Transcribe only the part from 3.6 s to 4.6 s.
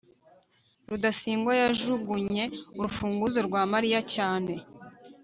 mariya cyane